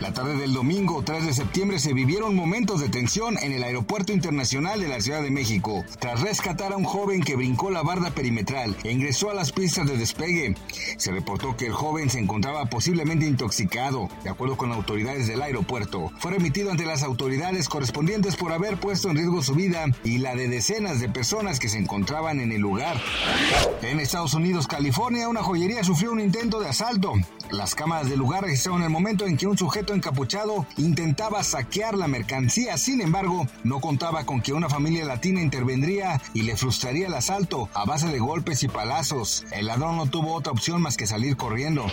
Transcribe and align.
La 0.00 0.14
tarde 0.14 0.34
del 0.36 0.54
domingo 0.54 1.02
3 1.02 1.26
de 1.26 1.34
septiembre 1.34 1.78
se 1.78 1.92
vivieron 1.92 2.34
momentos 2.34 2.80
de 2.80 2.88
tensión 2.88 3.36
en 3.42 3.52
el 3.52 3.62
Aeropuerto 3.62 4.14
Internacional 4.14 4.80
de 4.80 4.88
la 4.88 5.02
Ciudad 5.02 5.22
de 5.22 5.30
México, 5.30 5.84
tras 5.98 6.22
rescatar 6.22 6.72
a 6.72 6.78
un 6.78 6.84
joven 6.84 7.22
que 7.22 7.36
brincó 7.36 7.70
la 7.70 7.82
barda 7.82 8.10
perimetral 8.10 8.74
e 8.82 8.92
ingresó 8.92 9.30
a 9.30 9.34
las 9.34 9.52
pistas 9.52 9.86
de 9.86 9.98
despegue. 9.98 10.54
Se 10.96 11.12
reportó 11.12 11.54
que 11.54 11.66
el 11.66 11.74
joven 11.74 12.08
se 12.08 12.18
encontraba 12.18 12.64
posiblemente 12.64 13.26
intoxicado. 13.26 14.08
De 14.24 14.30
acuerdo 14.30 14.56
con 14.56 14.72
autoridades 14.72 15.28
del 15.28 15.42
aeropuerto, 15.42 16.10
fue 16.18 16.30
remitido 16.30 16.70
ante 16.70 16.86
las 16.86 17.02
autoridades 17.02 17.68
correspondientes 17.68 18.36
por 18.36 18.52
haber 18.54 18.80
puesto 18.80 19.10
en 19.10 19.16
riesgo 19.16 19.42
su 19.42 19.54
vida 19.54 19.84
y 20.02 20.16
la 20.16 20.34
de 20.34 20.48
decenas 20.48 21.00
de 21.00 21.10
personas 21.10 21.60
que 21.60 21.68
se 21.68 21.76
encontraban 21.76 22.40
en 22.40 22.52
el 22.52 22.62
lugar. 22.62 22.98
En 23.82 24.00
Estados 24.00 24.32
Unidos, 24.32 24.66
California, 24.66 25.28
una 25.28 25.42
joyería 25.42 25.84
sufrió 25.84 26.10
un 26.10 26.20
intento 26.20 26.58
de 26.58 26.70
asalto. 26.70 27.12
Las 27.50 27.74
cámaras 27.74 28.08
del 28.08 28.20
lugar 28.20 28.44
registraron 28.44 28.82
el 28.82 28.90
momento 28.90 29.26
en 29.26 29.36
que 29.36 29.46
un 29.46 29.58
sujeto 29.58 29.89
encapuchado 29.94 30.66
intentaba 30.76 31.42
saquear 31.42 31.96
la 31.96 32.08
mercancía. 32.08 32.76
Sin 32.78 33.00
embargo, 33.00 33.46
no 33.64 33.80
contaba 33.80 34.24
con 34.24 34.40
que 34.40 34.52
una 34.52 34.68
familia 34.68 35.04
latina 35.04 35.40
intervendría 35.40 36.20
y 36.34 36.42
le 36.42 36.56
frustraría 36.56 37.06
el 37.06 37.14
asalto 37.14 37.68
a 37.74 37.84
base 37.84 38.08
de 38.08 38.18
golpes 38.18 38.62
y 38.62 38.68
palazos. 38.68 39.44
El 39.52 39.66
ladrón 39.66 39.96
no 39.96 40.06
tuvo 40.06 40.34
otra 40.34 40.52
opción 40.52 40.82
más 40.82 40.96
que 40.96 41.06
salir 41.06 41.36
corriendo. 41.36 41.86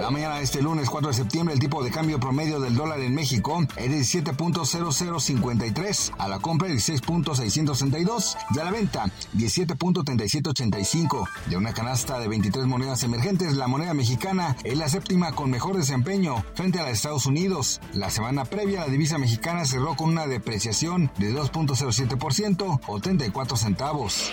La 0.00 0.10
mañana 0.10 0.36
de 0.36 0.44
este 0.44 0.62
lunes 0.62 0.90
4 0.90 1.08
de 1.08 1.14
septiembre, 1.14 1.54
el 1.54 1.60
tipo 1.60 1.82
de 1.82 1.90
cambio 1.90 2.20
promedio 2.20 2.60
del 2.60 2.74
dólar 2.74 3.00
en 3.00 3.14
México 3.14 3.66
es 3.76 3.90
de 3.90 3.98
17.0053, 3.98 6.12
a 6.18 6.28
la 6.28 6.38
compra 6.38 6.68
16.662 6.68 8.36
y 8.54 8.58
a 8.58 8.64
la 8.64 8.70
venta 8.70 9.06
17.3785. 9.36 11.28
De 11.46 11.56
una 11.56 11.72
canasta 11.72 12.18
de 12.18 12.28
23 12.28 12.66
monedas 12.66 13.02
emergentes, 13.02 13.54
la 13.54 13.66
moneda 13.66 13.94
mexicana 13.94 14.56
es 14.64 14.76
la 14.76 14.88
séptima 14.88 15.32
con 15.32 15.50
mejor 15.50 15.76
desempeño 15.76 16.44
frente 16.54 16.80
a 16.80 16.84
la 16.84 16.90
Estados 17.10 17.26
Unidos. 17.26 17.80
La 17.92 18.08
semana 18.08 18.44
previa, 18.44 18.82
la 18.82 18.86
divisa 18.86 19.18
mexicana 19.18 19.64
cerró 19.64 19.96
con 19.96 20.10
una 20.10 20.28
depreciación 20.28 21.10
de 21.18 21.34
2.07% 21.34 22.80
o 22.86 23.00
34 23.00 23.56
centavos. 23.56 24.30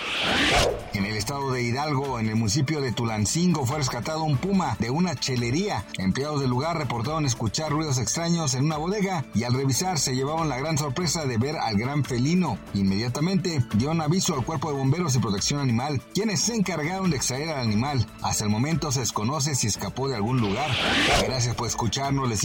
En 0.94 1.04
el 1.04 1.16
estado 1.16 1.50
de 1.50 1.62
Hidalgo, 1.62 2.20
en 2.20 2.28
el 2.28 2.36
municipio 2.36 2.80
de 2.80 2.92
Tulancingo, 2.92 3.66
fue 3.66 3.78
rescatado 3.78 4.22
un 4.22 4.36
puma 4.36 4.76
de 4.78 4.90
una 4.90 5.16
chelería. 5.16 5.84
Empleados 5.98 6.40
del 6.40 6.50
lugar 6.50 6.78
reportaron 6.78 7.26
escuchar 7.26 7.72
ruidos 7.72 7.98
extraños 7.98 8.54
en 8.54 8.66
una 8.66 8.76
bodega 8.76 9.24
y 9.34 9.42
al 9.42 9.54
revisar 9.54 9.98
se 9.98 10.14
llevaron 10.14 10.48
la 10.48 10.58
gran 10.58 10.78
sorpresa 10.78 11.26
de 11.26 11.36
ver 11.36 11.56
al 11.56 11.76
gran 11.78 12.04
felino. 12.04 12.58
Inmediatamente 12.74 13.60
dieron 13.74 14.00
aviso 14.00 14.34
al 14.34 14.44
cuerpo 14.44 14.70
de 14.70 14.78
bomberos 14.78 15.16
y 15.16 15.18
protección 15.18 15.58
animal, 15.58 16.00
quienes 16.14 16.40
se 16.42 16.54
encargaron 16.54 17.10
de 17.10 17.16
extraer 17.16 17.48
al 17.48 17.60
animal. 17.60 18.06
Hasta 18.22 18.44
el 18.44 18.50
momento 18.50 18.92
se 18.92 19.00
desconoce 19.00 19.56
si 19.56 19.66
escapó 19.66 20.08
de 20.08 20.14
algún 20.14 20.40
lugar. 20.40 20.70
Gracias 21.24 21.56
por 21.56 21.66
escucharnos, 21.66 22.28
les 22.28 22.44